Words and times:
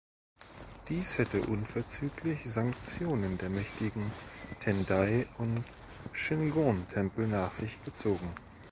Dies 0.89 1.19
hätte 1.19 1.43
unverzüglich 1.45 2.39
Sanktionen 2.51 3.37
der 3.37 3.51
mächtigen 3.51 4.09
Tendai- 4.59 5.27
und 5.37 5.63
Shingon-Tempel 6.13 7.27
nach 7.27 7.53
sich 7.53 7.79
gezogen. 7.85 8.33